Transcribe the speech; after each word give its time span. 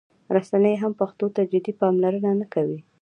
رسنۍ 0.35 0.75
هم 0.81 0.91
پښتو 1.01 1.25
ته 1.35 1.41
جدي 1.51 1.73
پاملرنه 1.79 2.31
نه 2.39 2.45
کوي. 2.53 2.79